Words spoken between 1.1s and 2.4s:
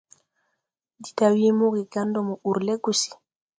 da wii moge gá ndɔ mo